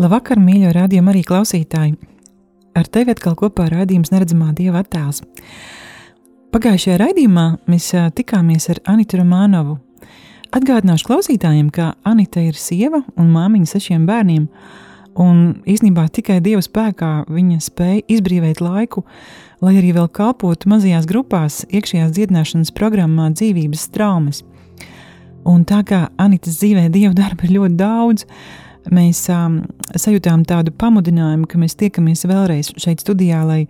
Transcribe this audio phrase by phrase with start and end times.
[0.00, 1.98] Labvakar, mīļo rādījumu arī klausītāji!
[2.72, 5.20] Ar tevi atkal kopā raidījums Neredzamā Dieva attēls.
[6.52, 9.76] Pagājušajā raidījumā mēs tikāmies ar Anitu Romānovu.
[10.56, 14.46] Atgādināšu klausītājiem, ka Anita ir sieva un māmiņa sešiem bērniem,
[15.20, 19.04] un īsnībā tikai Dieva spēkā viņa spēja izbrīvēt laiku,
[19.60, 24.40] lai arī vēl kalpotu mazajās grupās iekšējās dziedināšanas programmā dzīvības traumas–
[25.48, 28.26] Un tā kā Anitas dzīvē dievu darba ir ļoti daudz,
[28.90, 29.60] mēs um,
[29.94, 33.66] sajūtām tādu pamudinājumu, ka mēs tiekamies vēlreiz šeit studijā, lai,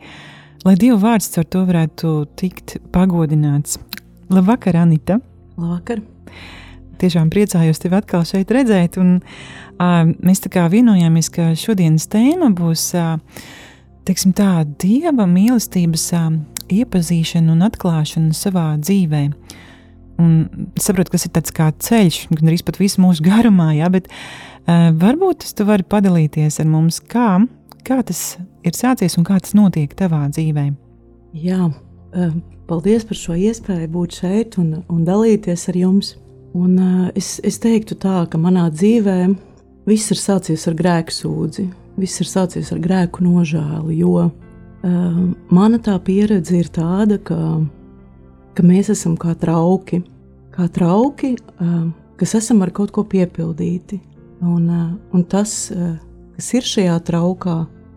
[0.64, 3.78] lai Dieva vārds ar to varētu tikt pagodināts.
[4.32, 5.18] Labvakar, Anita!
[5.60, 6.00] Labvakar!
[7.02, 12.52] Tiešām priecājos tevi atkal šeit redzēt, un uh, mēs tā kā vienojāmies, ka šodienas tēma
[12.54, 13.18] būs, uh,
[14.06, 16.30] teiksim tā, Dieva mīlestības uh,
[16.72, 19.34] iepazīšana un atklāšana savā dzīvēm.
[20.20, 23.72] Un es saprotu, ka tas ir tāds kā ceļš, gan arī pat visu mūsu garumā,
[23.78, 27.40] jā, bet uh, varbūt tu vari padalīties ar mums, kā,
[27.86, 28.22] kā tas
[28.66, 30.68] ir sācies un kā tas notiek tavā dzīvē.
[31.42, 32.34] Jā, uh,
[32.68, 36.16] paldies par šo iespēju būt šeit un, un dalīties ar jums.
[36.52, 39.18] Un, uh, es, es teiktu tā, ka manā dzīvē
[39.88, 41.66] viss ir sācies ar grēku sūdzi,
[42.00, 47.38] viss ir sācies ar grēku nožēlu, jo uh, mana tā pieredze ir tāda, ka
[48.56, 50.02] ka mēs esam kā trauki,
[50.52, 51.34] kā trauki,
[52.20, 54.00] kas esam ar kaut ko piepildīti.
[54.42, 54.66] Un,
[55.14, 55.70] un tas,
[56.36, 57.56] kas ir šajā traukā,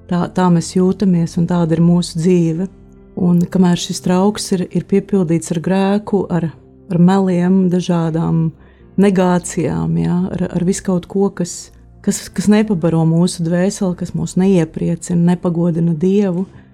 [0.09, 2.67] tā, tā mēs jūtamies un tāda ir mūsu dzīve.
[3.15, 6.49] Un kamēr šis trauks ir, ir piepildīts ar grēku, ar,
[6.91, 8.49] ar meliem, dažādām
[8.99, 11.71] negācijām, jā, ar, ar visu kaut ko, kas,
[12.03, 16.64] kas, kas nepabaro mūsu dvēseli, kas mūs neiepriecina, nepagodina Dievu, Ehm,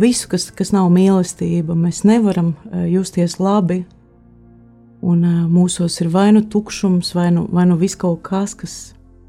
[0.00, 3.84] visu, kas, kas nav mīlestība, mēs nevaram eh, justies labi.
[5.00, 8.76] Un eh, mūsos ir vai nu tukšums, vai nu, vai nu viss kaut kas, kas,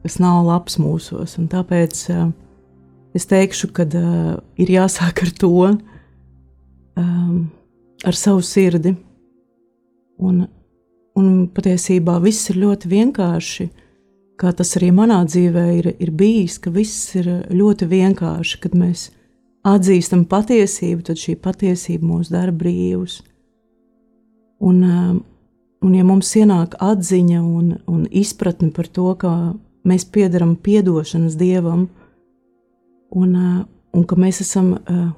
[0.04, 1.38] kas nav labs mūsos.
[1.40, 2.26] Un tāpēc eh,
[3.16, 3.88] es teikšu, ka
[4.60, 5.54] ir jāsāk ar to,
[7.00, 7.38] ehm,
[8.06, 8.96] ar savu sirdi.
[10.20, 10.44] Un,
[11.16, 13.70] un patiesībā viss ir ļoti vienkārši.
[14.40, 19.10] Kā tas arī manā dzīvē ir, ir bijis, ka viss ir ļoti vienkārši, kad mēs
[19.68, 23.20] atzīstam patiesību, tad šī patiesība mūs dara brīvus.
[24.60, 25.20] Un, um,
[25.84, 29.34] un ja mums ienāk atziņa un, un izpratne par to, ka
[29.88, 31.88] mēs piedaram piedošanas dievam,
[33.16, 33.60] un, uh,
[33.96, 35.12] un ka mēs esam, uh,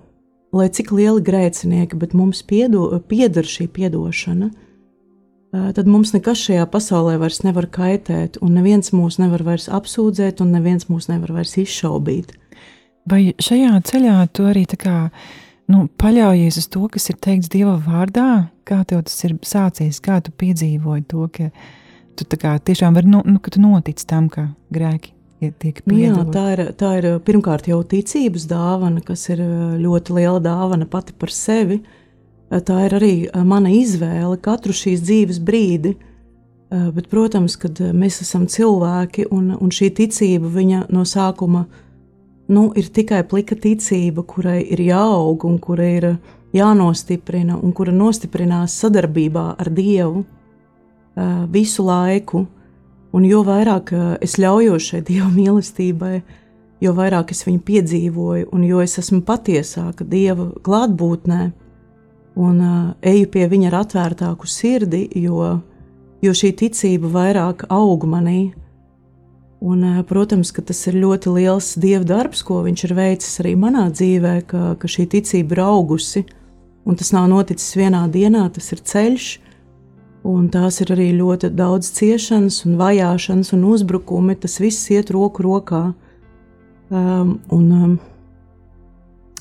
[0.55, 6.67] lai cik lieli grēcinieki, bet mums piedo, pieder šī piedošana, uh, tad mums nekas šajā
[6.69, 11.57] pasaulē vairs nevar kaitēt, un neviens mūs nevar vairs apsūdzēt, un neviens mūs nevar vairs
[11.61, 12.37] izšaubīt.
[13.09, 15.09] Vai šajā ceļā tu arī kā,
[15.71, 18.51] nu, paļaujies uz to, kas ir teikts Dieva vārdā?
[18.67, 21.49] Kā tev tas ir sācies, kā tu piedzīvoji to, ka
[22.15, 26.13] tu kā, tiešām vari, nu, nu, ka tu notic tam, ka grēki tiek piedoti?
[26.13, 29.41] Nu tā ir, tā ir pirmkārt jau ticības dāvana, kas ir
[29.81, 31.81] ļoti liela dāvana pati par sevi.
[32.51, 33.13] Tā ir arī
[33.47, 35.95] mana izvēle katru šīs dzīves brīdi.
[36.69, 41.89] Bet, protams, kad mēs esam cilvēki un, un šī ticība no sākuma ir
[42.51, 46.07] nu, ir tikai plika ticība, kurai ir jāaug un kura ir
[46.55, 50.25] jānostiprina un kura nostiprinās sadarbībā ar Dievu
[51.51, 52.45] visu laiku.
[53.11, 53.91] Un jo vairāk
[54.23, 56.21] es ļaujos šai Dieva mīlestībai,
[56.81, 61.41] jo vairāk es viņu piedzīvoju, un jo es esmu patiesāka Dieva klātbūtnē,
[62.39, 62.61] un
[63.03, 65.59] eju pie viņa ar atvērtāku sirdi, jo,
[66.23, 68.53] jo šī ticība vairāk aug manī,
[69.61, 73.53] Un, eh, protams, ka tas ir ļoti liels dieva darbs, ko viņš ir veicis arī
[73.53, 76.23] manā dzīvē, ka, ka šī ticība ir augusi.
[76.81, 79.27] Un tas nav noticis vienā dienā, tas ir ceļš,
[80.25, 84.33] un tās ir arī ļoti daudz ciešanas, un vajāšanas un uzbrukumi.
[84.41, 85.93] Tas viss iet roku rokā.
[86.89, 87.93] Um, un, um,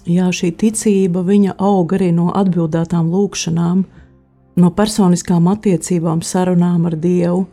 [0.04, 1.24] jā, šī ticība
[1.56, 3.84] aug arī no atbildētām lūkšanām,
[4.60, 7.46] no personiskām attiecībām, sarunām ar Dievu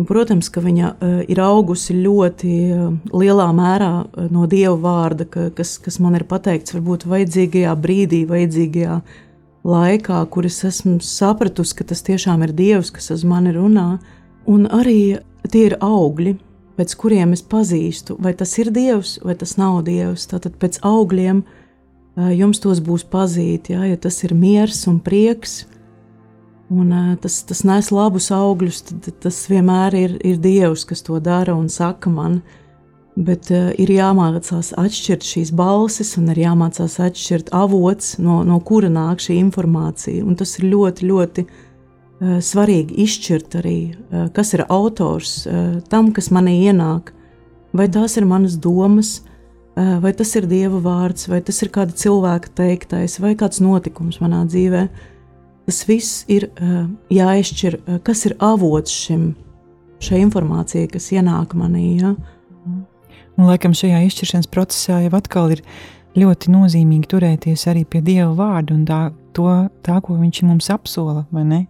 [0.00, 5.26] Un, protams, ka viņa uh, ir augusi ļoti uh, lielā mērā uh, no dieva vārda,
[5.28, 8.94] ka, kas, kas man ir pateikts, varbūt vajadzīgajā brīdī, vajadzīgajā
[9.68, 13.90] laikā, kur es esmu sapratusi, ka tas tiešām ir dievs, kas uz mani runā.
[14.48, 15.18] Un arī
[15.52, 16.38] tie ir augļi.
[16.80, 20.24] pēc kuriem es pazīstu, vai tas ir Dievs vai tas nav Dievs.
[20.30, 21.42] Tātad pēc augļiem
[22.32, 25.66] jums tos būs pazīt, ja, ja tas ir miers un prieks,
[26.70, 31.56] un tas, tas nes labus augļus, tad tas vienmēr ir, ir Dievs, kas to dara
[31.58, 32.40] un saka man.
[33.20, 38.88] Bet uh, ir jāmācās atšķirt šīs balsis, un ir jāmācās atšķirt avots, no, no kura
[38.92, 40.22] nāk šī informācija.
[40.24, 41.58] Un tas ir ļoti, ļoti uh,
[42.20, 47.14] svarīgi izšķirt arī, eh, kas ir autors eh, tam, kas manī ienāk.
[47.72, 49.20] Vai tās ir manas domas,
[49.76, 54.40] vai tas ir dieva vārds, vai tas ir kāda cilvēka teiktais, vai kāds notikums manā
[54.42, 54.80] dzīvē.
[55.70, 56.48] Tas viss ir
[57.14, 59.28] jāizšķir, kas ir avots šim,
[60.02, 61.92] šai informācijai, kas ienāk manī.
[62.00, 62.16] Ja?
[62.66, 65.62] Un, laikam šajā izšķiršanas procesā jau atkal ir
[66.18, 68.98] ļoti nozīmīgi turēties arī pie Dieva vārda un tā,
[69.30, 69.46] to,
[69.86, 71.60] tā ko Viņš mums apsola, vai ne?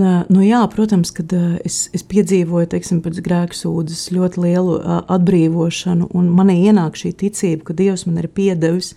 [0.00, 6.62] Nu, jā, protams, kad es, es piedzīvoju teiksim, pēc grēksūdzes ļoti lielu atbrīvošanu, un manī
[6.70, 8.94] ienāk šī ticība, ka Dievs man ir piedevis,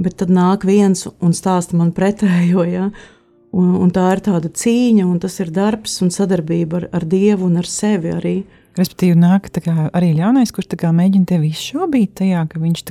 [0.00, 2.64] bet tad nāk viens un stāsta man pretējo.
[2.68, 2.88] Ja?
[3.50, 7.48] Un, un tā ir tāda cīņa, un tas ir darbs un sadarbība ar, ar Dievu
[7.48, 8.36] un ar sevi arī.
[8.78, 9.50] Respektīvi, nāk
[9.90, 12.84] arī ļaunais, kurš mēģina tevi izšaubīt tajā, ka viņš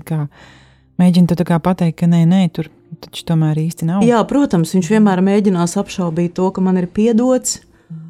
[1.00, 2.68] mēģina te pateikt, ka nē, nē, tur
[3.00, 4.04] taču tomēr īsti nav.
[4.04, 7.62] Jā, protams, viņš vienmēr mēģinās apšaubīt to, ka man ir piedots.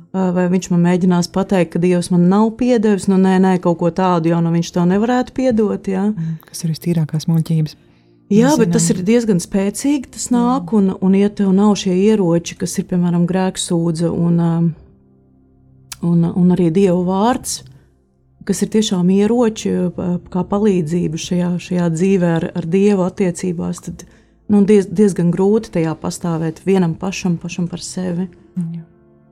[0.10, 3.92] Vai viņš man mēģinās pateikt, ka Dievs man nav piedevis, nu nē, nē, kaut ko
[3.94, 5.86] tādu jau nu viņš to nevarētu piedot.
[5.86, 6.08] Jā.
[6.10, 7.78] Mm, kas ir vistīrākās muļķības?
[8.30, 10.12] Jā, bet tas ir diezgan spēcīgi.
[10.14, 14.38] Tas nāk, un, un ja tev nav šie ieroči, kas ir piemēram grēksūdze un,
[16.06, 17.64] un, un arī Dieva vārds,
[18.46, 19.74] kas ir tiešām ieroči,
[20.30, 24.06] kā palīdzība šajā, šajā dzīvē ar, ar Dievu attiecībās, tad,
[24.50, 28.30] nu, diez, diezgan grūti tajā pastāvēt vienam pašam, pašam par sevi.
[28.58, 28.86] Jā.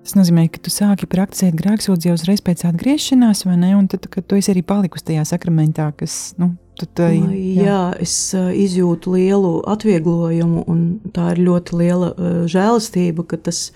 [0.07, 3.73] Tas nozīmē, ka tu sāki praktizēt grēksūdzi jau uzreiz pēc atgriešanās, vai ne?
[3.75, 7.65] Un tad, kad tu esi arī palikusi tajā sakramentā, kas, nu, tad, jā.
[7.65, 10.81] jā, es uh, izjūtu lielu atvieglojumu, un
[11.15, 13.69] tā ir ļoti liela uh, žēlastība, ka tas,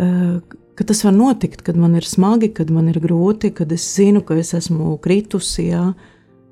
[0.00, 0.38] uh,
[0.76, 4.24] ka tas var notikt, kad man ir smagi, kad man ir grūti, kad es zinu,
[4.24, 5.90] ka es esmu kritusi, jā.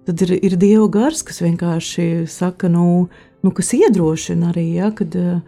[0.04, 3.06] Tad ir, ir Dieva gars, kas vienkārši saka, nu,
[3.40, 5.38] nu, kas iedrošina arī, ja, kad uh,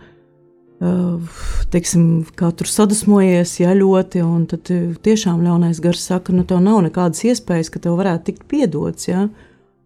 [1.73, 4.69] teiksim, kā tur sadusmojies, ja ļoti, un tad
[5.05, 9.09] tiešām ļaunais gars saka, nu, tev nav nekādas iespējas, ka tev varētu tikt piedots.
[9.09, 9.27] Ja.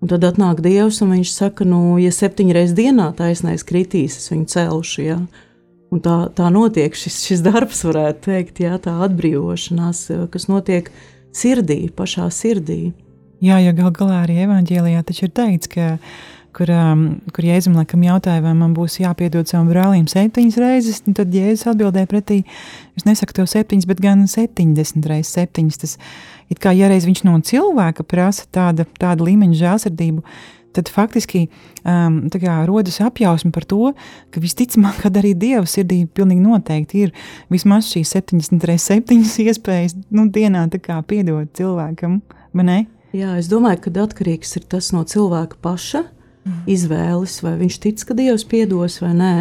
[0.00, 4.48] Un tad atnāk Dievs, un viņš saka, nu, ja septiņreiz dienā taisnais kritīs, es viņu
[4.48, 5.04] celšu.
[5.04, 5.18] Ja.
[5.92, 10.88] Un tā, tā notiek šis, šis darbs, varētu teikt, ja, tā atbrīvošanās, kas notiek
[11.36, 12.94] sirdī, pašā sirdī.
[13.44, 15.94] Jā, ja gal galā arī evanģēlijā taču ir teikts, ka
[16.56, 17.04] kur, um,
[17.34, 22.08] kur Jēzus laikam jautāja, vai man būs jāpiedod savam brālim septiņas reizes, tad Jēzus atbildēja
[22.10, 22.42] pretī,
[22.98, 25.80] es nesaku tev septiņas, bet gan septiņdesmit reizes septiņas.
[25.84, 25.96] Tas
[26.50, 30.24] it kā, ja reiz viņš no cilvēka prasa tāda, tāda līmeņa žēlsirdību,
[30.76, 31.46] tad faktiski
[31.82, 33.90] um, kā, rodas apjausma par to,
[34.30, 37.14] ka visticamāk, kad arī Dieva sirdī pilnīgi noteikti ir
[37.50, 40.66] vismaz šīs 70 reizes 7 iespējas nu, dienā
[41.08, 42.20] piedot cilvēkam?
[43.16, 46.60] Jā, es domāju, ka atkarīgs ir tas no cilvēka paša mm.
[46.70, 49.34] izvēles, vai viņš tic, ka Dievs piedos vai nē.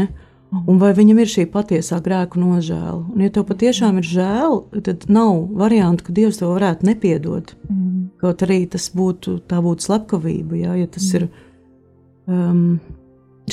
[0.49, 0.63] Mm.
[0.71, 3.03] Un vai viņam ir šī patiesā grēku nožēla?
[3.13, 4.55] Un, ja tev patiešām ir žēl,
[4.85, 7.53] tad nav variantu, ka Dievs to varētu nepiedot.
[7.69, 8.07] Mm.
[8.21, 10.57] Kaut arī tas būtu, būtu slepkavība.
[10.57, 11.19] Jā, ja tas mm.
[11.19, 11.27] ir
[12.33, 12.63] um,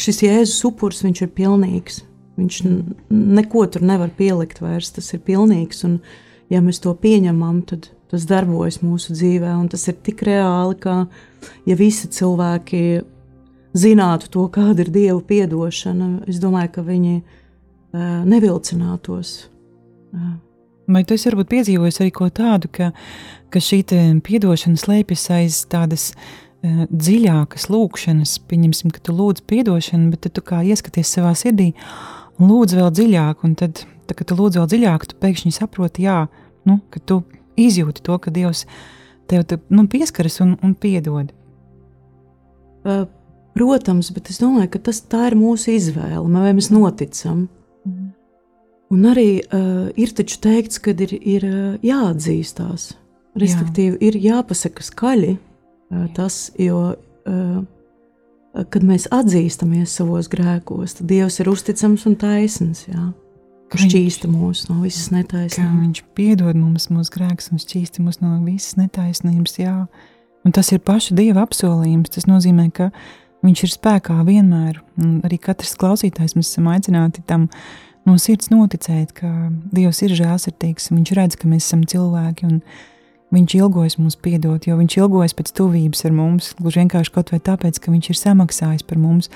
[0.01, 2.01] šis Jēzus upuris, viņš ir pilnīgs.
[2.41, 2.63] Viņš
[3.11, 5.85] neko tur nevar pielikt vairs, tas ir pilnīgs.
[5.89, 6.01] Un,
[6.53, 11.07] ja mēs to pieņemam, tad tas darbojas mūsu dzīvē, un tas ir tik reāli, ka
[11.67, 12.83] ja visi cilvēki
[13.77, 17.21] zinātu to, kāda ir Dieva atdošana, es domāju, ka viņi
[18.27, 19.37] nevilcinātos.
[20.87, 22.93] Vai tu esi varbūt piedzīvojis arī ko tādu, ka,
[23.51, 26.37] ka šī atdošana slēpjas aiz tādas uh,
[26.91, 28.37] dziļākas lūkšanas?
[28.47, 31.73] Pieņemsim, ka tu lūdz atdošanu, bet tu kā ieskaties savā sirdī
[32.39, 36.27] lūdz vēl dziļāk, un tad, tad kad tu lūdz vēl dziļāk, tu pēkšņi saproti, jā,
[36.69, 37.23] nu, ka tu
[37.57, 38.67] izjūti to, ka Dievs
[39.27, 41.33] tev te, nu, pieskaras un, un piedod.
[42.87, 43.07] Uh,
[43.57, 47.47] Protams, bet es domāju, ka tas ir mūsu izvēle, vai mēs noticam.
[47.89, 48.11] Mm.
[48.93, 52.91] Un arī uh, ir taču teikts, ka ir, ir uh, jāatzīstās.
[53.37, 54.03] Respektīvi, Jā.
[54.09, 61.53] ir jāpasaka skaļi uh, tas, jo, uh, kad mēs atzīstamies savos grēkos, tad Dievs ir
[61.53, 62.87] uzticams un taisns.
[62.91, 63.11] Jā.
[63.73, 65.81] Ka šķīsta mūs no visas netaisnības.
[65.81, 69.57] Viņš piedod mums mūsu grēkus un šķīsta mūs no visas netaisnības.
[69.59, 69.79] Jā.
[70.47, 72.13] Un tas ir paša Dieva apsolījums.
[72.15, 77.49] Tas nozīmē, ka Viņš ir spēkā vienmēr, un arī katrs klausītājs mēs esam aicināti tam
[78.07, 82.61] no sirds noticēt, ka Dievs ir žēlsirdīgs, un Viņš redz, ka mēs esam cilvēki, un
[83.35, 87.41] Viņš ilgojas mums piedot, jo viņš ilgojas pēc tuvības ar mums, gluži vienkārši kaut vai
[87.43, 89.29] tāpēc, ka viņš ir samaksājis par mums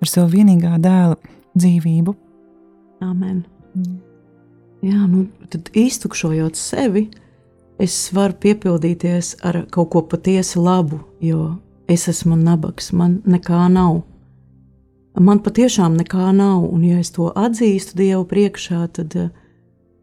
[0.00, 1.18] ar savu vienīgā dēla
[1.52, 2.14] dzīvību.
[3.04, 3.42] Amen.
[3.76, 3.98] Mm.
[4.88, 7.08] Jā, nu tad iztukšojot sevi,
[7.82, 14.02] es varu piepildīties ar kaut ko patiesi labu, jo es esmu nabaks, man nekā nav.
[15.18, 19.30] Man patiešām nekā nav, un ja es to atzīstu Dievu priekšā, tad uh,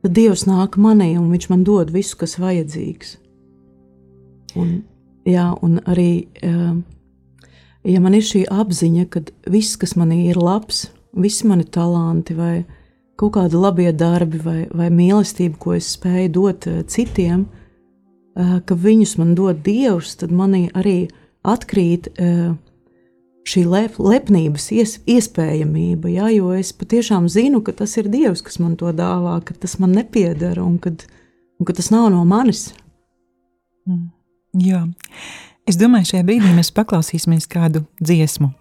[0.06, 3.16] tad Dievs nāk manī un Viņš man dod visu, kas vajadzīgs.
[4.56, 4.84] Un,
[5.26, 6.28] jā, un arī,
[7.84, 10.86] ja man ir šī apziņa, ka viss, kas manī ir labs,
[11.18, 12.66] visi mani talanti vai
[13.18, 17.46] kaut kādi labie darbi vai, vai mīlestība, ko es spēju dot eh, citiem,
[18.36, 21.08] eh, ka viņus man dod Dievs, tad manī arī
[21.54, 22.56] atkrīt uh,
[23.46, 28.58] šī lep, lepnības ies, iespējamība, ja, jo es patiešām zinu, ka tas ir Dievs, kas
[28.62, 31.06] man to dāvā, ka tas man nepiedara un, kad,
[31.60, 32.72] un ka tas nav no manis.
[33.86, 34.10] Mm.
[34.66, 34.86] Jā,
[35.70, 38.54] es domāju, šajā brīdī mēs paklausīsimies kādu dziesmu.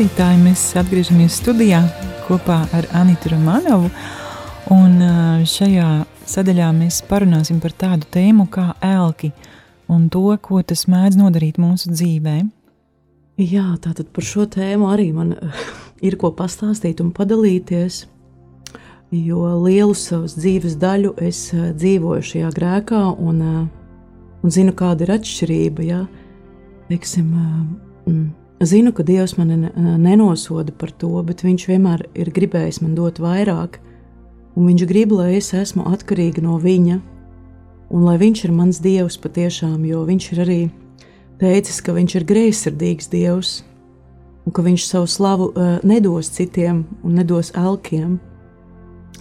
[0.00, 1.82] Klausītāji, mēs atgriežamies studijā
[2.24, 3.90] kopā ar Anitu Romanovu.
[4.72, 4.94] Un
[5.44, 9.28] šajā sadaļā mēs parunāsim par tādu tēmu kā elki
[9.92, 12.38] un to, ko tas mēdz nodarīt mūsu dzīvē.
[13.44, 15.36] Jā, tātad par šo tēmu arī man
[16.00, 18.06] ir ko pastāstīt un padalīties.
[19.12, 23.68] Jo lielu savas dzīves daļu es dzīvoju šajā grēkā, un,
[24.40, 25.90] un zinu, kāda ir atšķirība.
[25.92, 26.04] Ja?
[26.88, 27.34] Teiksim,
[28.06, 28.30] mm,
[28.66, 33.78] zinu, ka Dievs mani nenosoda par to, bet Viņš vienmēr ir gribējis man dot vairāk,
[34.56, 36.98] un Viņš grib, lai es esmu atkarīga no Viņa,
[37.90, 40.60] un lai Viņš ir mans Dievs patiešām, jo Viņš ir arī
[41.40, 43.52] teicis, ka Viņš ir greizsirdīgs Dievs,
[44.44, 48.18] un ka Viņš savu slavu uh, nedos citiem un nedos elkiem.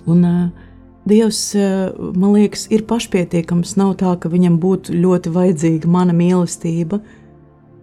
[0.09, 0.67] Un, uh,
[1.07, 3.77] Dievs, uh, man liekas, ir pašpietiekams.
[3.79, 6.99] Nav tā, ka viņam būtu ļoti vajadzīga mana mīlestība,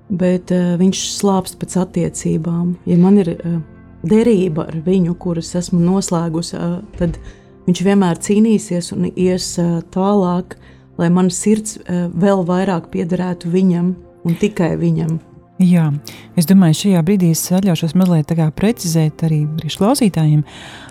[0.09, 2.77] bet uh, viņš slāpst pēc attiecībām.
[2.87, 3.59] Ja man ir uh,
[4.07, 7.19] derība ar viņu, kuras esmu noslēgusi, uh, tad
[7.67, 10.59] viņš vienmēr cīnīsies un ies uh, tālāk,
[11.01, 13.95] lai mana sirds uh, vēl vairāk piederētu viņam
[14.27, 15.19] un tikai viņam.
[15.63, 15.89] Jā,
[16.37, 20.43] es domāju, šajā brīdī es atļaušos mazliet precizēt arī priekšklausītājiem.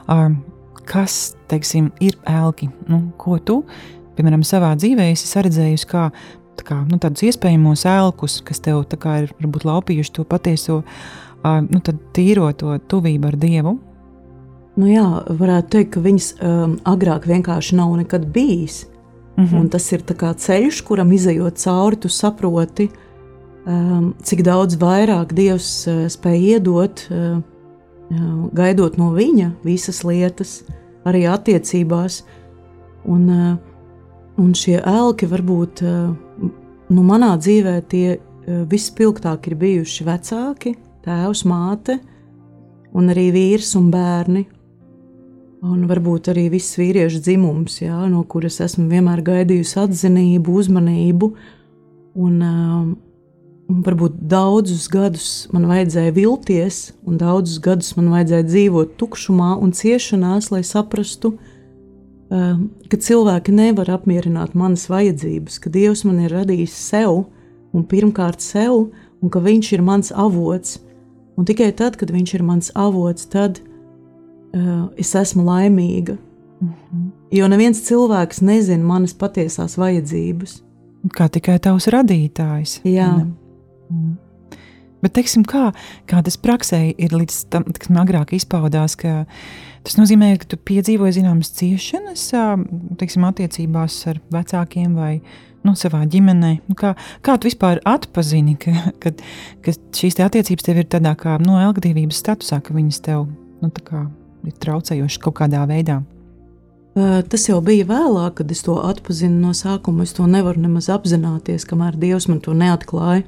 [0.09, 0.33] Uh,
[0.85, 2.69] kas teiksim, ir elki.
[2.89, 3.61] Nu, ko tu,
[4.17, 6.07] piemēram, savā dzīvē esi redzējusi kā,
[6.63, 11.81] kā nu, tādus iespējamos elkus, kas tev ir varbūt laupījuši to patieso, uh, nu,
[12.15, 13.77] tīro to tuvību ar Dievu?
[14.75, 18.85] Nu jā, varētu teikt, ka viņas um, agrāk vienkārši nav nekad bijis.
[19.37, 19.59] Mm -hmm.
[19.59, 22.89] Un tas ir ceļš, kuram izējot cauri, tu saproti,
[23.65, 27.07] um, cik daudz vairāk Dievs uh, spēj iedot.
[27.09, 27.43] Uh,
[28.53, 30.63] gaidot no viņa visas lietas,
[31.05, 32.23] arī attiecībās.
[33.05, 33.57] Un, eh,
[34.41, 36.49] un šie elki varbūt eh,
[36.89, 38.19] nu, manā dzīvē tie eh,
[38.71, 40.75] vispilgtāk ir bijuši vecāki,
[41.05, 41.99] tēvs, māte,
[42.95, 44.45] un arī vīrs un bērni.
[45.65, 51.31] Un varbūt arī viss vīriešu dzimums, jā, no kuras esmu vienmēr gaidījusi atzinību, uzmanību.
[52.21, 52.43] Un,
[53.65, 59.71] Un varbūt daudzus gadus man vajadzēja vilties, un daudzus gadus man vajadzēja dzīvot tukšumā un
[59.73, 61.54] ciešanās, lai saprastu, ehm,
[62.29, 67.25] ka cilvēki nevar apmierināt manas vajadzības, ka Dievs man ir radījis sev
[67.75, 68.89] un pirmkārt sev,
[69.21, 70.79] un ka Viņš ir mans avots.
[71.37, 76.17] Un tikai tad, kad Viņš ir mans avots, tad uh, es esmu laimīga.
[76.61, 77.09] Mm -hmm.
[77.31, 80.61] Jo neviens cilvēks nezina manas patiesās vajadzības.
[81.17, 82.79] Kā tikai tavs radītājs.
[82.83, 83.25] Jā.
[83.89, 84.15] Mm.
[85.03, 85.69] Bet, teiksim, kā,
[86.09, 89.25] kā tas praksē ir līdz tam, kas agrāk izpaudās, ka
[89.85, 92.29] tas nozīmē, ka tu piedzīvoji zināmas ciešanas,
[93.01, 95.11] teiksim, attiecībās ar vecākiem vai
[95.65, 96.51] nu, savā ģimenē.
[96.69, 99.13] Nu, kā, kā tu vispār atpazini, ka, ka,
[99.65, 103.27] ka šīs attiecības tev ir tādā kā no nu, elgdevības statusā, ka viņas tev
[103.61, 104.07] nu, kā,
[104.45, 106.01] ir traucējošas kaut kādā veidā?
[106.95, 110.05] Tas jau bija vēlāk, kad es to atpazinu no sākuma.
[110.07, 113.25] Es to nevaru nemaz apzināties, kamēr Dievs man to neatklāja.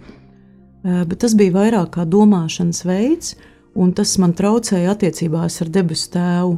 [0.86, 3.36] Eh, bet tas bija vairāk kā domāšanas veids,
[3.76, 6.58] un tas man traucēja attiecībās ar debesu tēvu,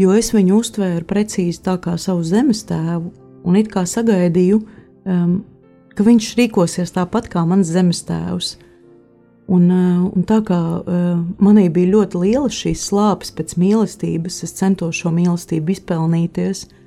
[0.00, 3.12] jo es viņu uztvēru precīzi tā kā savu zemes tēvu,
[3.44, 4.62] un it kā sagaidīju,
[5.04, 5.38] um,
[5.92, 8.56] ka viņš rīkosies tāpat kā mans zemes tēvs.
[9.52, 14.56] Un, uh, un tā kā uh, manī bija ļoti liela šīs slāpes pēc mīlestības, es
[14.56, 16.81] centos šo mīlestību izpelnīties, uh,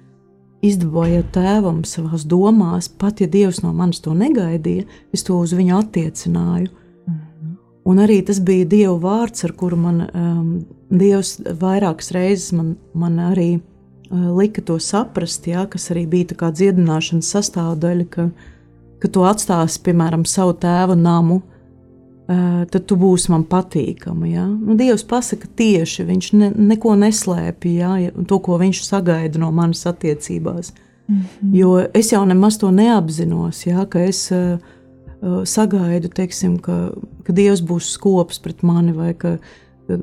[0.66, 5.78] izdabājot tēvam savās domās, pat ja Dievs no manis to negaidīja, es to uz viņu
[5.80, 6.70] attiecināju.
[7.08, 7.56] Mm -hmm.
[7.86, 13.18] Un arī tas bija Dieva vārds, ar kuru man um, Dievs vairākas reizes man, man
[13.20, 13.60] arī
[14.12, 18.30] uh, lika to saprast, jā, kas arī bija tā kā dziedināšanas sastāvdaļa, ka,
[19.00, 21.55] ka tu atstāsi, piemēram, savu tēva namu, uh,
[22.26, 24.28] tad tu būsi man patīkama.
[24.30, 24.46] Ja?
[24.48, 27.92] Nu, Dievs pasaka tieši, viņš ne, neko neslēpj, ja?
[28.26, 30.74] to, ko viņš sagaida no manas attiecībās.
[31.08, 31.54] Mm -hmm.
[31.54, 33.86] Jo es jau nemaz to neapzinos, ja?
[33.86, 34.58] ka es uh,
[35.44, 36.92] sagaidu, teiksim, ka,
[37.24, 39.38] ka Dievs būs skops pret mani vai ka.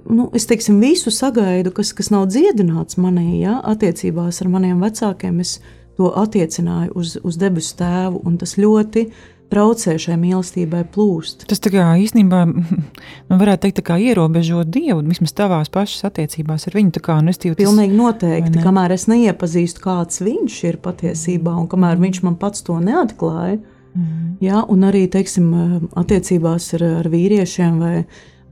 [0.09, 3.61] Nu, es teiksim, visu sagaidu, kas, kas nav dziedināts manī, ja?
[3.65, 5.41] attiecībās ar maniem vecākiem.
[5.41, 5.61] Es
[5.97, 9.13] to attiecināju uz, uz debesu tēvu, un tas ļoti uh,
[9.53, 11.45] traucē šai mīlestībai plūst.
[11.51, 16.97] Tas kā, īstenībā nu, varētu teikt, kā ierobežot Dievu, vismaz tavās pašas attiecībās ar viņu.
[17.03, 18.62] Kā, nu, tīvu, tas, Pilnīgi noteikti.
[18.65, 22.09] Kamēr es neiepazīstu, kāds viņš ir patiesībā, un kamēr mm.
[22.09, 23.59] viņš man pats to neatklāja,
[23.95, 24.37] mm.
[24.45, 25.51] jā, un arī teiksim,
[25.99, 27.97] attiecībās ar, ar vīriešiem vai,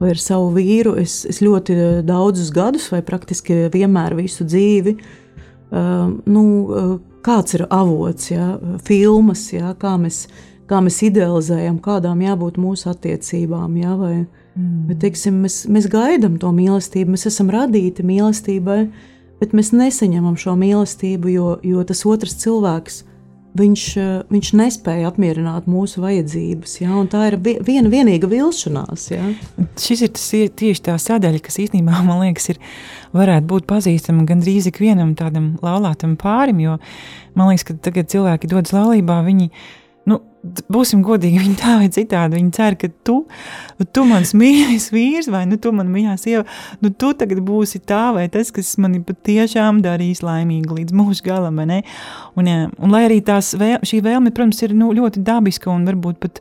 [0.00, 6.06] vai ar savu vīru, es, es ļoti daudzus gadus, vai praktiski vienmēr visu dzīvi, uh,
[6.24, 6.44] nu,
[7.24, 8.52] kāds ir avots, jā,
[8.86, 10.24] filmas, jā, kā mēs
[10.70, 13.76] kā mēs idealizējam, kādām jābūt mūsu attiecībām.
[13.80, 14.80] Jā, vai, mm.
[14.90, 18.80] bet, teiksim, mēs, mēs gaidām to mīlestību, mēs esam radīti mīlestībai,
[19.42, 23.04] bet mēs nesaņemam šo mīlestību, jo, jo tas otrs cilvēks
[23.58, 23.84] viņš,
[24.30, 26.76] viņš nespēja apmierināt mūsu vajadzības.
[26.82, 27.00] Ja?
[27.10, 29.08] Tā ir viena vienīga vilšanās.
[29.10, 29.26] Ja?
[29.80, 30.28] Šis ir tas,
[30.60, 32.60] tieši tā sadaļa, kas īstenībā man liekas, ir,
[33.16, 36.62] varētu būt pazīstama gandrīz ikvienam tādam laulātam pārim.
[36.62, 36.78] Jo
[37.34, 39.64] man liekas, ka tagad cilvēki dodas laulībā, viņi nu,
[40.42, 42.38] būsim godīgi, viņi tā vai citādi.
[42.38, 43.16] Viņi cer, ka tu,
[43.92, 46.44] tu mans mīļākais vīrs, vai nu, tu man mīļā sieva,
[46.80, 51.60] nu, tu tagad būsi tā vai tas, kas mani patiešām darīs laimīgu līdz mūža galam.
[51.60, 56.20] Un, un lai arī tās vēl, šī vēlme, protams, ir nu, ļoti dabiska un varbūt
[56.22, 56.40] pat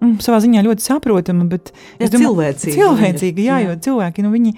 [0.00, 2.76] mm, savā ziņā ļoti saprotama, bet ja, domāju, cilvēcīga.
[2.76, 3.68] Cilvēcīga, jā, jā.
[3.68, 4.52] jo cilvēki, nu, viņi,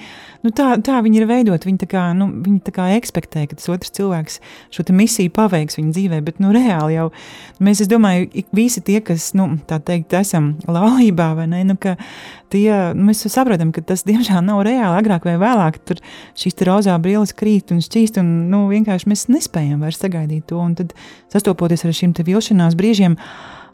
[0.47, 3.59] nu, tā, tā viņi ir veidot, viņi tā kā, nu, viņi tā kā ekspektē, ka
[3.59, 4.39] tas otrs cilvēks
[4.75, 7.09] šo misiju paveiks viņa dzīvē, bet, nu, reāli jau
[7.63, 11.97] mēs, es domāju, visi tie, kas, nu, tā teikt, esam laulībā, vai ne, nu, ka
[12.53, 16.03] tie, nu, mēs saprotam, ka tas, diemžēl, nav reāli, agrāk vai vēlāk, tur
[16.39, 20.77] šīs rozā brīlis krīt un šķīst, un, nu, vienkārši mēs nespējam vairs sagaidīt to, un
[20.79, 20.95] tad
[21.33, 23.17] sastopoties ar te vilšanās brīžiem,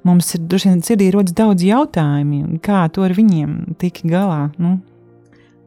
[0.07, 4.49] mums ir droši vien sirdī rodas daudz jautājumu, kā to ar viņiem tikt galā.
[4.61, 4.79] Nu?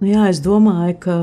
[0.02, 1.18] Nu jā, es domāju, ka,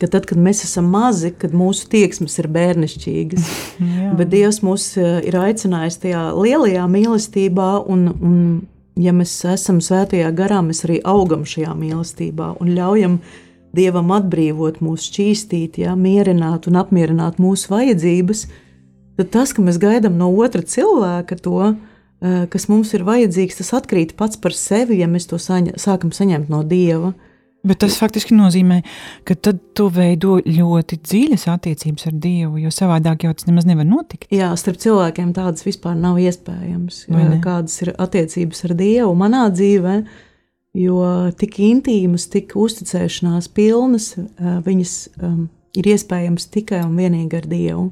[0.00, 3.48] ka tad, kad mēs esam mazi, kad mūsu tieksmes ir bērnišķīgas,
[4.18, 8.36] bet Dievs mūs eh, ir aicinājis tajā lielajā mīlestībā, un, un
[9.00, 13.18] ja mēs esam svētajā garā, mēs arī augam šajā mīlestībā un ļaujam
[13.74, 18.44] Dievam atbrīvot mūsu šķīstīt, ja, mierināt un apmierināt mūsu vajadzības,
[19.18, 23.72] tad tas, ka mēs gaidām no otra cilvēka to, Eh, kas mums ir vajadzīgs, tas
[23.76, 27.14] atkrīt pats par sevi, ja mēs to saņa, sākam saņemt no Dieva.
[27.64, 28.82] Bet tas faktiski nozīmē,
[29.24, 33.88] ka tad tu veido ļoti dziļas attiecības ar Dievu, jo savādāk jau tas nemaz nevar
[33.88, 34.28] notikt.
[34.34, 37.06] Jā, starp cilvēkiem tādas vispār nav iespējams.
[37.44, 39.96] Kādas ir attiecības ar Dievu manā dzīvē,
[40.76, 41.00] jo
[41.40, 47.88] tik intīmas, tik uzticēšanās pilnas, eh, viņas um, ir iespējams tikai un vienīgi ar Dievu.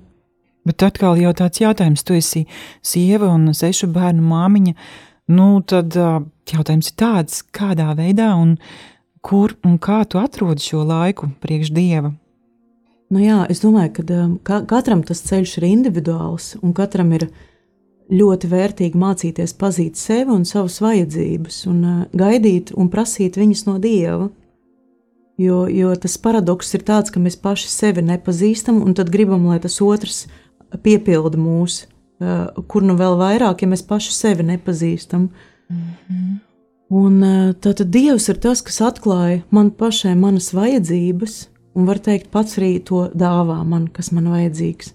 [0.69, 2.45] Bet atkal jau tāds jautājums, tu esi
[2.87, 4.75] sieva un sešu bērnu māmiņa,
[5.35, 8.57] nu tad jautājums ir tāds, kādā veidā un
[9.23, 12.13] kur un kā tu atrodi šo laiku priekš Dieva?
[13.13, 14.07] Nu jā, es domāju,
[14.47, 17.27] ka katram tas ceļš ir individuāls un katram ir
[18.13, 21.83] ļoti vērtīgi mācīties pazīt sevi un savas vajadzības un
[22.17, 24.31] gaidīt un prasīt viņas no Dieva.
[25.41, 29.59] Jo, jo tas paradoks ir tāds, ka mēs paši sevi nepazīstam, un tad gribam, lai
[29.65, 30.27] tas otrs
[30.83, 31.83] piepilda mūs,
[32.69, 35.29] kur nu vēl vairāk, ja mēs paši sevi nepazīstam.
[35.69, 36.41] Mm -hmm.
[36.93, 37.23] Un
[37.65, 42.75] tātad Dievs ir tas, kas atklāja man pašai manas vajadzības, un var teikt, pats arī
[42.85, 44.93] to dāvā man, kas man vajadzīgs.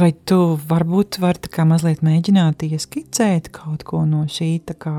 [0.00, 0.38] Vai tu
[0.70, 4.94] varbūt vari tā kā mazliet mēģināt ieskicēt kaut ko no šī, tā kā,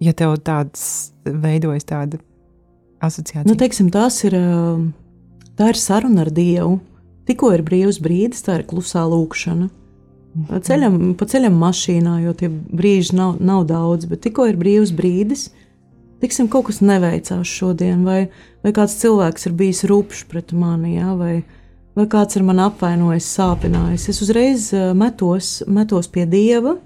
[0.00, 2.22] ja tev tāds veidojas tāda
[3.04, 3.48] asociācija?
[3.50, 4.36] Nu, teiksim, tās ir,
[5.60, 6.78] tā ir saruna ar Dievu,
[7.30, 9.68] Tikko ir brīvs brīdis, tā ir klusā lūkšana.
[10.66, 15.48] Ceļam, pa ceļam mašīnā, jo tie brīži nav, nav daudz, bet tikko ir brīvs brīdis,
[16.22, 18.24] tiksim, kaut kas neveicās šodien, vai,
[18.64, 21.40] vai kāds cilvēks ir bijis rupšs pret mani, ja, vai,
[21.98, 24.08] vai kāds ir man apvainojis, sāpinājis.
[24.10, 26.76] Es uzreiz eh, metos, metos pie dieva,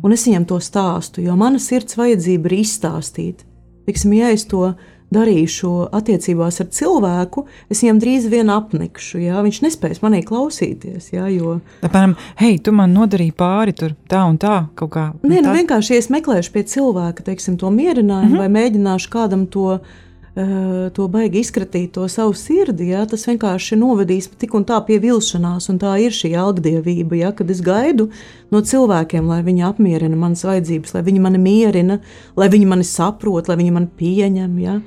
[0.00, 3.44] un es viņam to stāstu, jo mana sirds vajadzība ir izstāstīt.
[3.88, 4.74] Tiksim, ja es to
[5.14, 9.22] darīšu attiecībās ar cilvēku, es viņam drīz vien apnikšu.
[9.24, 9.40] Jā?
[9.46, 11.10] Viņš nespēs manī klausīties.
[11.14, 11.58] Jā, jo...
[11.86, 15.10] Apmēram, hei, tu man nodarīji pāri tur tā un tā kā.
[15.22, 18.44] Nē, nu, vienkārši ja es meklēšu pie cilvēka teiksim, to mierinājumu mm -hmm.
[18.44, 24.28] vai mēģināšu kādam to Eh, to baigi izkratīt, to savu sirdi, ja, tas vienkārši novedīs
[24.38, 28.06] tik un tā pie vilšanās, un tā ir šī algdievība, ja, kad es gaidu
[28.54, 31.98] no cilvēkiem, lai viņi apmierina manas vajadzības, lai viņi mani mierina,
[32.38, 34.54] lai viņi mani saprot, lai viņi mani pieņem.
[34.62, 34.78] Ja.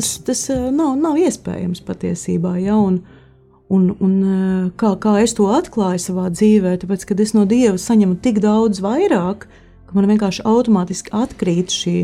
[0.00, 2.54] Tas, tas eh, nav, nav iespējams patiesībā.
[2.62, 3.00] Ja, un,
[3.68, 7.76] un, un eh, kā, kā es to atklāju savā dzīvē, tāpēc, kad es no Dieva
[7.78, 9.46] saņemu tik daudz vairāk,
[9.86, 11.96] ka man vienkārši automātiski atkrīt šī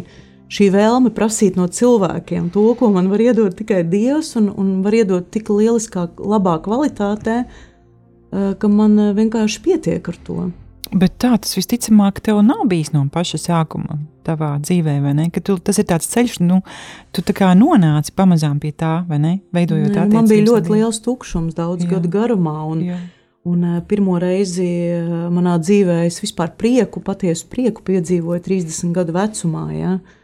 [0.52, 4.94] šī vēlme prasīt no cilvēkiem to, ko man var iedot tikai Dievs, un, un var
[4.96, 10.50] iedot tik lieliskā, labā kvalitātē, eh, ka man eh, vienkārši pietiek ar to.
[10.94, 15.24] Bet tā tas visticamāk tev nav bijis no paša sākuma tavā dzīvē, vai ne?
[15.34, 16.60] Ka tu, tas ir tāds ceļš, nu,
[17.14, 19.32] tu tā kā nonāci pamazām pie tā, vai ne?
[19.54, 20.14] Veidojot tādu.
[20.14, 21.96] Man bija ļoti liels tukšums daudz Jā.
[21.96, 23.00] gadu garumā, un, Jā.
[23.50, 24.68] un eh, pirmo reizi
[25.34, 29.96] manā dzīvē es vispār prieku, patiesu prieku piedzīvoju 30 gadu vecumā, ja?
[29.98, 30.22] Uh,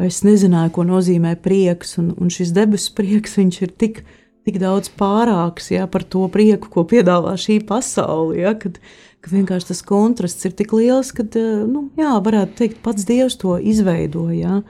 [0.00, 4.02] Es nezināju, ko nozīmē prieks, un, un šis debesu prieks ir tik,
[4.46, 8.38] tik daudz pārāks ja, par to prieku, ko piedāvā šī pasaule.
[8.40, 8.78] Ja, kad,
[9.20, 13.36] ka vienkārši tas kontrasts ir tik liels, ka, eh, nu, jā, varētu teikt, pats Dievs
[13.40, 14.38] to izveidoja.
[14.38, 14.60] Ja,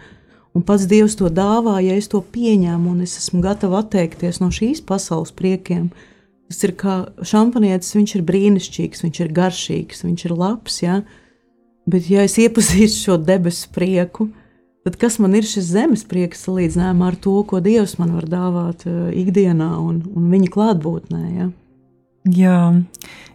[0.55, 4.51] un pats Dievs to dāvā, ja es to pieņemu un es esmu gatava atteikties no
[4.55, 5.93] šīs pasaules priekiem,
[6.51, 10.81] Tas ir kā šampanietis, viņš ir brīnišķīgs, viņš ir garšīgs, viņš ir labs.
[10.83, 10.97] Ja?
[11.87, 14.40] Bet, ja es iepazīstu šo debesu prieku, tad
[15.01, 19.11] kas man ir šis zemes prieks salīdzinājumā ar to, ko Dievs man var dāvāt uh,
[19.13, 21.25] ikdienā un, un viņa klātbūtnē?
[21.37, 21.51] Ja?
[22.31, 22.57] Jā,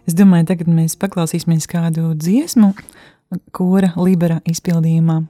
[0.06, 2.72] es domāju, tagad mēs paklausīsimies kādu dziesmu,
[3.54, 5.24] kura libera izpildījumā.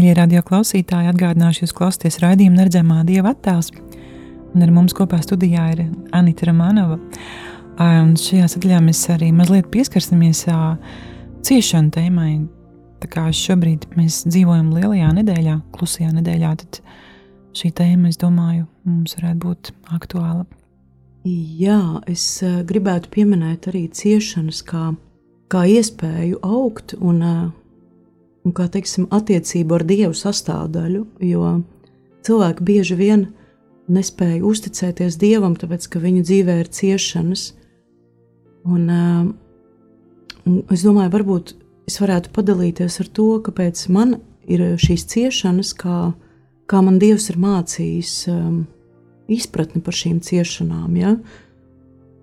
[0.00, 3.66] Mīļie radio klausītāji, atgādināšu, jūs klausāties raidījuma Neredzamā Dieva attēls.
[4.54, 5.82] Un ar mums kopā studijā ir
[6.16, 6.96] Anita Romanova.
[7.84, 10.46] Un šajā sadaļā mēs arī mazliet pieskarsimies
[11.44, 12.30] ciešanu tēmai.
[13.04, 16.80] Tā kā šobrīd mēs dzīvojam lielajā nedēļā, klusajā nedēļā, tad
[17.60, 20.48] šī tēma, es domāju, mums varētu būt aktuāla.
[21.28, 24.94] Jā, es gribētu pieminēt arī ciešanas kā,
[25.52, 27.20] kā iespēju augt un
[28.46, 31.52] un kā teiksim, attiecību ar Dievu sastāvdaļu, jo
[32.26, 33.26] cilvēki bieži vien
[33.90, 37.50] nespēja uzticēties Dievam, tāpēc ka viņu dzīvē ir ciešanas.
[38.68, 38.88] Un,
[40.46, 41.54] un es domāju, varbūt
[41.90, 44.18] es varētu padalīties ar to, kāpēc man
[44.50, 46.12] ir šīs ciešanas, kā,
[46.70, 48.62] kā man Dievs ir mācījis um,
[49.30, 50.94] izpratni par šīm ciešanām.
[51.00, 51.16] Ja?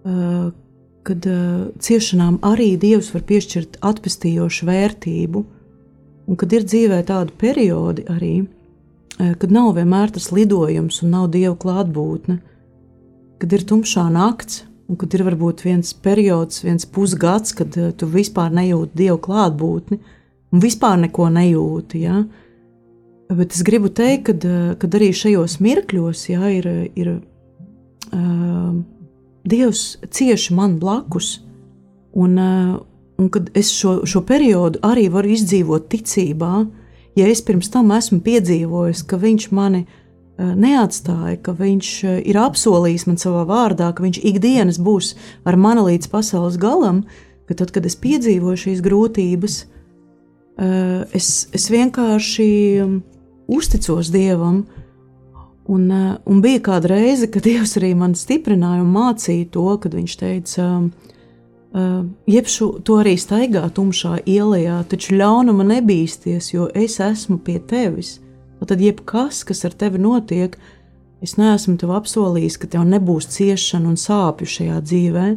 [0.08, 0.50] Uh,
[1.08, 5.44] kad uh, ciešanām arī Dievs var piešķirt atpestījošu vērtību,
[6.28, 11.30] Un kad ir dzīvē tādi periodi arī, e, kad nav vienmēr tas lidojums un nav
[11.32, 12.40] dieva klātbūtne,
[13.40, 18.10] kad ir tumšā nakts, un kad ir varbūt viens periods, viens pusgads, kad e, tu
[18.12, 20.00] vispār nejūti dieva klātbūtni
[20.52, 22.04] un vispār neko nejūti.
[22.04, 22.22] Ja?
[23.28, 27.16] Bet es gribu teikt, ka e, arī šajos mirkļos ja, ir, ir
[28.12, 28.76] uh,
[29.48, 31.38] Dievs cieši man blakus,
[32.18, 32.80] un, uh,
[33.18, 36.52] un kad es šo, šo periodu arī varu izdzīvot ticībā,
[37.18, 42.40] ja es pirms tam esmu piedzīvojis, ka Viņš mani uh, neatstāja, ka Viņš uh, ir
[42.42, 45.16] apsolījis man savā vārdā, ka Viņš ikdienas būs
[45.48, 47.06] ar mani līdz pasaules galam,
[47.50, 52.50] ka tad, kad es piedzīvoju šīs grūtības, uh, es, es vienkārši
[52.86, 53.00] um,
[53.48, 54.66] uzticos Dievam,
[55.68, 55.90] Un,
[56.24, 60.68] un bija kāda reize, kad Dievs arī man stiprināja un mācīja to, kad Viņš teica,
[61.78, 68.18] uh, jebšu to arī staigā tumšā ielā, taču ļaunuma nebīsties, jo es esmu pie tevis.
[68.68, 70.58] Tad jebkas, kas ar tevi notiek,
[71.22, 75.28] es neesmu tev apsolījis, ka tev nebūs ciešana un sāpju šajā dzīvē,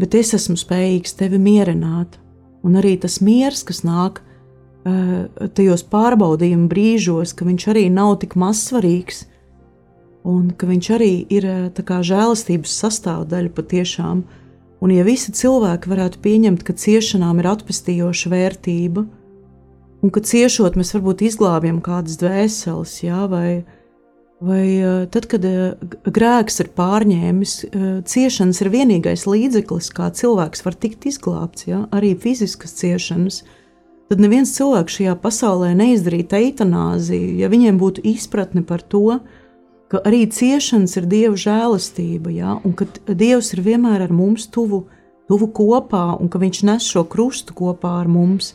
[0.00, 2.16] bet es esmu spējīgs tevi mierināt.
[2.64, 8.34] Un arī tas miers, kas nāk uh, tajos pārbaudījuma brīžos, ka viņš arī nav tik
[8.40, 9.26] mazsvarīgs,
[10.28, 11.46] un ka viņš arī ir
[11.84, 14.22] kā, žēlastības sastāvdaļa patiešām.
[14.82, 19.04] Un, ja visi cilvēki varētu pieņemt, ka ciešanām ir atpestījoša vērtība,
[20.02, 23.62] un ka ciešot mēs varbūt izglābjam kādas dvēseles, jā, vai,
[24.42, 24.64] vai
[25.14, 25.46] tad, kad
[26.18, 27.54] grēks ir pārņēmis,
[28.10, 33.44] ciešanas ir vienīgais līdzeklis, kā cilvēks var tikt izglābts, jā, arī fiziskas ciešanas,
[34.10, 39.41] tad neviens cilvēks šajā pasaulē neizdarītu eitanāziju, ja viņiem būtu izpratne par to, ka
[39.92, 42.56] ka arī ciešanas ir Dieva žēlastība, ja?
[42.64, 44.86] un ka Dievs ir vienmēr ar mums tuvu,
[45.28, 48.54] tuvu kopā, un ka Viņš nes šo krustu kopā ar mums.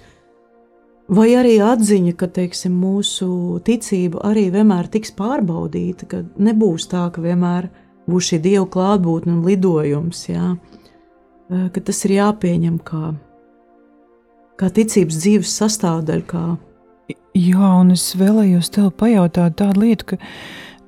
[1.07, 7.21] Vai arī atziņa, ka teiksim, mūsu ticība arī vienmēr tiks pārbaudīta, ka nebūs tā, ka
[7.23, 7.69] vienmēr
[8.09, 10.55] būs šī Dieva klātbūtne un lidojums, ja?
[11.47, 13.13] ka tas ir jāpieņem kā,
[14.57, 16.25] kā ticības dzīves sastāvdaļa.
[16.27, 16.45] Kā...
[17.37, 20.25] Jā, un es vēlējos tev pajautāt tādu lietu, ka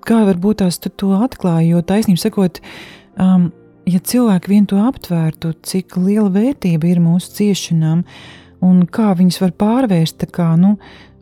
[0.09, 2.59] kā varbūt tās to atklāja, jo taisnība sakot,
[3.21, 3.49] um,
[3.89, 8.03] ja cilvēki vien to aptvērtu, cik liela vērtība ir mūsu ciešanām
[8.65, 10.75] un kā viņas var pārvērst, kā, nu,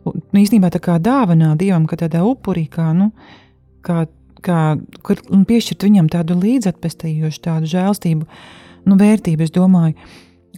[0.04, 3.10] nu īstenībā tā kā dāvanā Dievam, ka tādā upurī, kā, nu,
[3.86, 4.06] kā,
[4.44, 4.62] kā,
[5.30, 8.26] un piešķirt viņam tādu līdzatpestējošu, tādu žēlstību,
[8.88, 9.94] nu, vērtību, es domāju,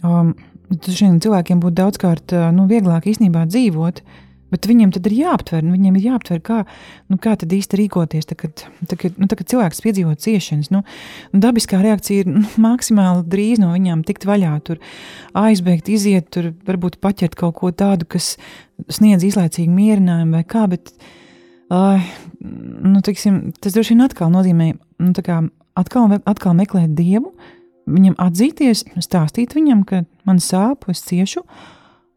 [0.07, 0.33] um,
[0.71, 5.63] šiem cilvēkiem būtu daudzkārt, uh, nu, vieglāk īstenībā dzīvot, uh, Bet viņiem tad ir jāaptver,
[5.63, 6.57] nu, viņiem ir jāaptver, kā,
[7.11, 10.71] nu, kā tad īsti rīkoties, tad, kad, tad, kad, nu, tad, kad cilvēks piedzīvo ciešanas.
[10.75, 10.83] Nu,
[11.31, 14.81] dabiskā reakcija ir nu, maksimāli drīz no viņiem tikt vaļā, tur
[15.39, 18.35] aizbēgt, iziet, tur varbūt paķert kaut ko tādu, kas
[18.91, 20.91] sniedz īslaicīgu mierinājumu vai kā, bet
[21.71, 22.11] uh,
[22.43, 25.41] nu, tiksim, tas droši vien atkal nozīmē, nu, kā,
[25.79, 27.31] atkal, atkal meklēt Dievu,
[27.91, 31.45] viņam atzīties, stāstīt viņam, ka man sāp, es ciešu,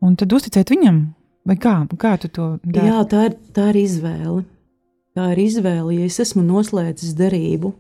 [0.05, 1.05] un tad uzticēt viņam,
[1.45, 2.89] Vai kā, kā tu to dari?
[2.89, 4.45] Jā, tā ir, tā ir izvēle.
[5.15, 7.75] Tā ir izvēle, ja es esmu noslēdzis derību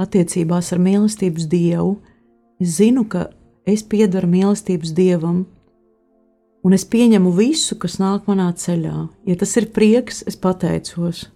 [0.00, 1.92] attiecībās ar mīlestības dievu.
[2.62, 3.28] Es zinu, ka
[3.68, 5.44] es piedaru mīlestības dievam,
[6.64, 8.96] un es pieņemu visu, kas nāk manā ceļā.
[9.28, 11.28] Ja tas ir prieks, es pateicos.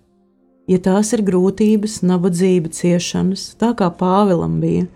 [0.67, 4.89] Ja tās ir grūtības, nabadzība, ciešanas, tā kā Pāvilam bija,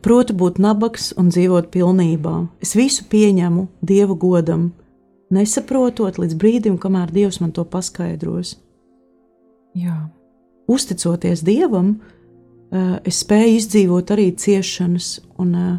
[0.00, 4.70] proti, būt nabaks un dzīvot pilnībā, es visu pieņemu Dieva godam
[5.34, 8.56] nesaprotot līdz brīdim, kamēr Dievs man to paskaidros.
[9.78, 10.10] Jā.
[10.70, 12.00] Uzticoties Dievam,
[12.72, 15.78] eh, es spēju izdzīvot arī ciešanas, un, eh,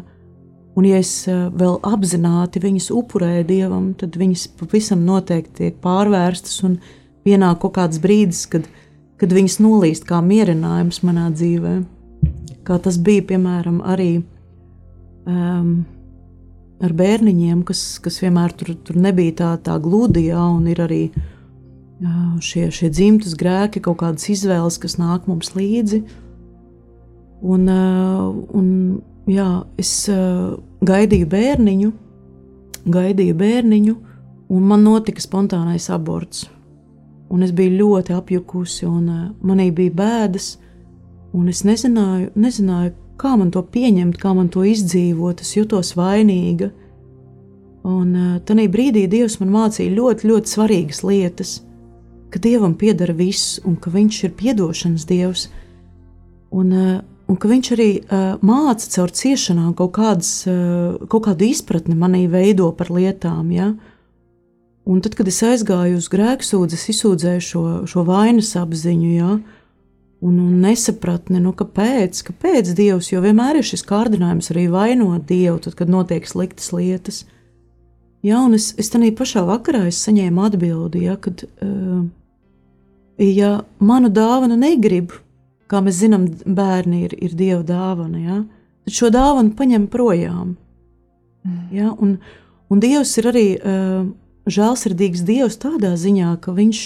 [0.76, 6.64] un ja es eh, vēl apzināti viņas upurēju Dievam, tad viņas pavisam noteikti tiek pārvērstas
[6.64, 6.78] un
[7.24, 8.66] pienāk kaut kāds brīdis, kad,
[9.16, 11.84] kad viņas nolīst kā mierinājums manā dzīvē.
[12.64, 14.22] Kā tas bija, piemēram, arī
[15.26, 15.84] um,
[16.82, 21.02] ar bērniņiem, kas, kas vienmēr tur, tur nebija tā, tā gludi, jā, un ir arī
[22.02, 26.02] jā, šie, šie dzimtas grēki, kaut kādas izvēles, kas nāk mums līdzi.
[27.42, 28.66] Un, un
[29.30, 29.48] jā,
[29.80, 29.92] es
[30.86, 31.92] gaidīju bērniņu,
[32.92, 33.94] gaidīju bērniņu,
[34.52, 36.48] un man notika spontānais aborts.
[37.32, 39.08] Un es biju ļoti apjukusi, un
[39.40, 40.56] manī bija bēdas,
[41.32, 46.70] un es nezināju, nezināju kā man to pieņemt, kā man to izdzīvot, es jutos vainīga.
[47.82, 51.54] Un uh, tajā brīdī Dievs man mācīja ļoti, ļoti svarīgas lietas,
[52.30, 55.48] ka Dievam pieder viss, un ka Viņš ir piedošanas Dievs,
[56.54, 60.44] un, uh, un ka Viņš arī uh, māca caur ciešanām kaut, kādas,
[61.08, 63.50] kaut kādu izpratni manī veido par lietām.
[63.50, 63.72] Ja?
[64.86, 69.10] Un tad, kad es aizgāju uz grēksūdzi, es izsūdzēju šo, šo vainas apziņu.
[69.18, 69.34] Ja?
[70.22, 75.56] Un, un nesapratni, nu, kāpēc, kāpēc Dievs, jo vienmēr ir šis kārdinājums arī vainot Dievu,
[75.64, 77.24] tad, kad notiek sliktas lietas.
[78.22, 82.04] Jā, un es, es tādā pašā vakarā saņēmu atbildi, ja, kad, uh,
[83.18, 83.50] ja
[83.82, 85.16] manu dāvanu negrib,
[85.66, 88.38] kā mēs zinām, bērni ir, ir Dieva dāvana, ja?
[88.86, 90.54] tad šo dāvanu paņem projām.
[91.42, 91.60] Mm.
[91.74, 91.90] Ja?
[91.98, 92.20] Un,
[92.70, 94.04] un Dievs ir arī uh,
[94.46, 96.82] žēlsirdīgs Dievs tādā ziņā, ka Viņš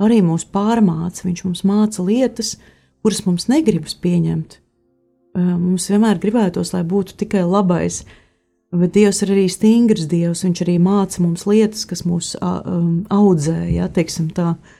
[0.00, 2.56] arī mūs pārmāca, Viņš mums māca lietas,
[3.04, 4.58] kuras mums negribas pieņemt.
[5.36, 8.02] Uh, mums vienmēr gribētos, lai būtu tikai labais,
[8.74, 10.44] bet Dievs ir arī stingrs Dievs.
[10.46, 14.56] Viņš arī māca mums lietas, kas mūs uh, um, audzē, ja teiksim tā.
[14.56, 14.76] Uh,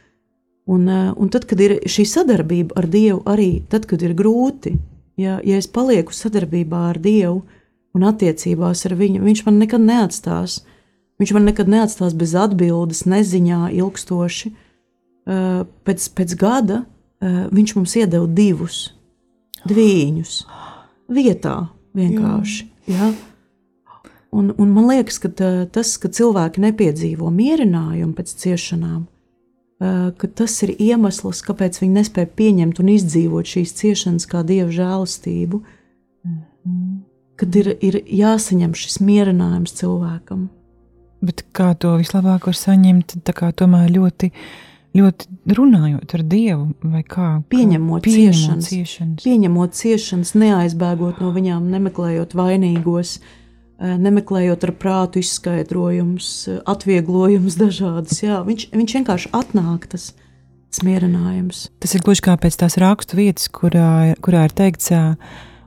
[0.71, 4.77] Un, un tad, kad ir šī sadarbība ar Dievu, arī tad, kad ir grūti,
[5.19, 7.41] ja, ja es palieku sadarbībā ar Dievu
[7.97, 10.61] un attiecībās ar viņu, viņš man nekad neatstās.
[11.19, 14.53] Viņš man nekad neatstās bez atbildes, neziņā, ilgstoši.
[14.53, 14.69] Eh,
[15.87, 16.83] pēc, pēc gada
[17.23, 18.83] eh, viņš mums iedeva divus,
[19.69, 20.37] dviņus,
[21.13, 21.57] vietā
[21.99, 22.67] vienkārši.
[22.91, 22.97] Jā.
[22.97, 23.13] Ja?
[24.31, 25.29] Un, un man liekas, ka
[25.75, 29.09] tas, ka cilvēki nepiedzīvo mierinājumu pēc ciešanām,
[29.81, 35.63] Eh, tas ir iemesls, kāpēc viņi nespēja pieņemt un izdzīvot šīs ciešanas kā dieva žēlastību.
[36.25, 36.99] -hmm.
[37.37, 40.51] Kad ir, ir jāsaņem šis mierinājums cilvēkam.
[41.23, 44.33] Bet kā to vislabāk var saņemt, tā kā tomēr ļoti, ļoti
[44.95, 47.43] runājot ar Dievu, vai kā?
[47.53, 49.27] Pieņemot, kā, pieņemot ciešanas, ciešanas.
[49.27, 53.19] Pieņemot ciešanas, neaizbēgot no viņām, nemeklējot vainīgos,
[53.81, 58.19] Eh, nemeklējot ar prātu izskaidrojumus, eh, atvieglojumus dažādus.
[58.21, 60.13] Jā, viņš, viņš vienkārši atnāk tas
[60.85, 61.71] mierinājums.
[61.81, 64.93] Tas ir gluži kā pēc tās rakstu vietas, kurā, kurā ir teikts,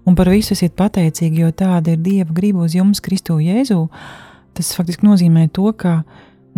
[0.05, 3.89] un par visu esiet pateicīgi, jo tāda ir Dieva griba uz jums, Kristu Jēzu.
[4.53, 6.03] Tas faktiski nozīmē to, ka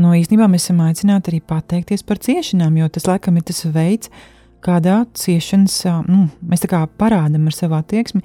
[0.01, 4.11] no īstenībā mēs esam aicināti arī pateikties par ciešanām, jo tas laikam ir tas veids,
[4.65, 5.79] kādā ciešanas
[6.09, 8.23] nu, mēs tā kā parādām ar savu attieksmi,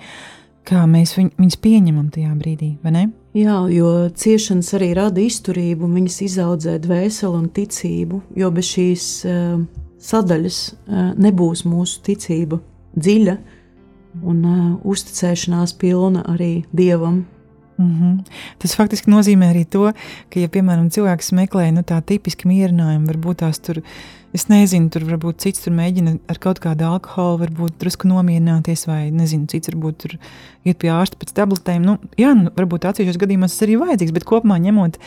[0.68, 3.04] kā mēs viņ, viņus pieņemam tajā brīdī, vai ne?
[3.36, 8.22] Jā, jo ciešanas arī rada izturību, viņas izaudzē dvēseli un ticību.
[8.38, 9.60] Jo bez šīs uh,
[10.02, 12.58] sadaļas uh, nebūs mūsu ticība
[12.98, 13.36] dziļa
[14.26, 17.22] un uh, uzticēšanās pilna arī dievam.
[17.80, 18.38] Mm -hmm.
[18.58, 19.92] Tas faktiski nozīmē arī to,
[20.30, 23.82] ka, ja, piemēram, cilvēks meklē nu, tā tipiski mierinājumu, varbūt tās tur
[24.30, 29.08] Es nezinu, tur varbūt cits tur mēģina ar kaut kādu alkoholu, varbūt drusku nomierināties, vai
[29.10, 30.14] nezinu, cits varbūt tur
[30.62, 31.82] iet pie ārsta pēc tabletēm.
[31.82, 35.00] Nu, jā, nu, varbūt atsevišķos gadījumos tas arī vajadzīgs, bet kopumā ņemot,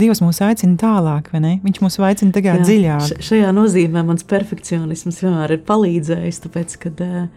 [0.00, 1.52] Dievs mūs aicina tālāk, vai ne?
[1.66, 3.20] Viņš mūs aicina tagad dziļāk.
[3.28, 7.28] Šajā nozīmē mans perfekcionisms vienmēr ir palīdzējis, tāpēc, kad uh,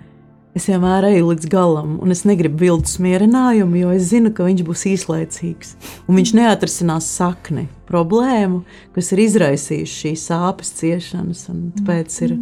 [0.58, 4.66] es vienmēr eju līdz galam, un es negribu viltus mierinājumu, jo es zinu, ka viņš
[4.68, 5.74] būs īslaicīgs.
[6.08, 8.62] Un viņš neatrisinās sakni, problēmu,
[8.96, 11.48] kas ir izraisījusi šīs sāpes, ciešanas.
[11.80, 12.36] Tāpēc ir,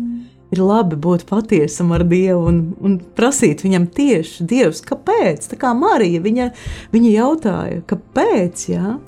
[0.51, 5.47] ir labi būt patiesam ar Dievu un, un prasīt viņam tieši, Dievs, kāpēc?
[5.53, 6.51] Tā kā Marija, viņa,
[6.91, 8.67] viņa jautāja, kāpēc?
[8.75, 8.99] Jā?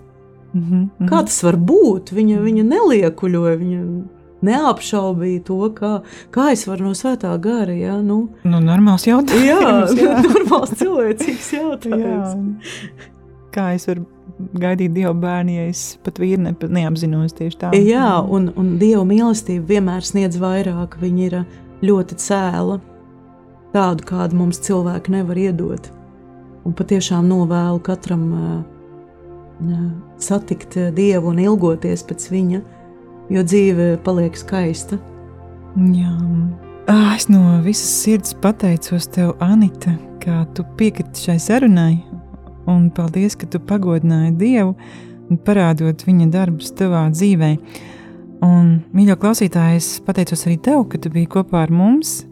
[0.54, 1.08] Mm -hmm.
[1.10, 2.14] Kā tas var būt?
[2.14, 3.56] Viņa, viņa neliekuļoja.
[3.58, 3.80] Viņa,
[4.46, 5.94] neapšaubīja to, kā,
[6.34, 7.74] kā es varu no svētā gara.
[7.76, 7.98] Ja?
[8.04, 9.48] Nu, nu, normāls jautājums.
[9.48, 10.20] Jā, jā.
[10.30, 12.36] normāls cilvēcīgs jautājums.
[12.36, 13.10] Jā.
[13.54, 14.08] Kā es varu
[14.58, 17.74] gaidīt dievu bērnu, ja es pat vīri ne, neapzinos tieši tā?
[17.78, 20.98] Jā, un, un dieva mīlestība vienmēr sniedz vairāk.
[21.02, 21.38] Viņa ir
[21.86, 22.80] ļoti cēla,
[23.76, 25.90] tādu, kādu mums cilvēki nevar iedot.
[26.64, 28.54] Un patiešām novēlu katram uh,
[30.24, 32.62] satikt dievu un ilgoties pēc viņa
[33.32, 35.00] jo dzīve paliek skaista.
[35.94, 36.12] Jā.
[36.92, 39.94] Ah, es no visas sirds pateicos tev, Anita,
[40.24, 41.96] ka tu piekriti šai sarunai,
[42.68, 44.76] un paldies, ka tu pagodināji Dievu
[45.48, 47.54] parādot viņa darbus tavā dzīvē.
[48.44, 52.26] Un, mīļo klausītāj, es pateicos arī tev, ka tu biji kopā ar mums,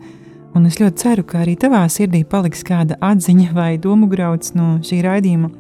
[0.58, 4.74] un es ļoti ceru, ka arī tavā sirdī paliks kāda atziņa vai domu grauds no
[4.84, 5.52] šī raidījuma.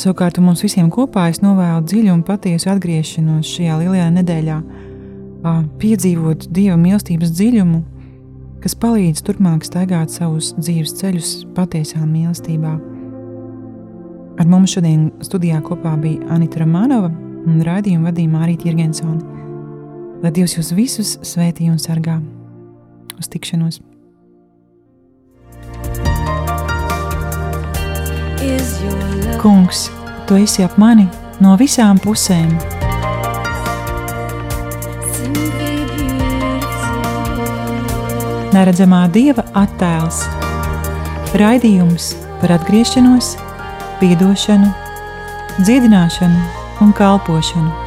[0.00, 4.58] Savukārt mums visiem kopā es novēlu dziļu un patiesu atgriešanos šajā lielajā nedēļā,
[5.82, 7.82] piedzīvot dieva mīlestības dziļumu,
[8.62, 12.72] kas palīdz turpmāk staigāt savus dzīves ceļus patiesā mīlestībā.
[14.40, 17.12] Ar mums šodien studijā kopā bija Anita Romanova
[17.46, 19.20] un raidījuma vadīja Mārīta Jurgensone.
[20.22, 22.20] Lai Dievs jūs visus svētī un sargā!
[23.18, 23.82] Uz tikšanos!
[29.42, 29.90] Kungs,
[30.26, 31.08] tu esi ap mani
[31.42, 32.52] no visām pusēm.
[38.54, 40.22] Neredzamā dieva attēls,
[41.42, 43.34] raidījums par atgriešanos,
[43.98, 44.70] piedošanu,
[45.58, 46.50] dziedināšanu
[46.86, 47.81] un kalpošanu.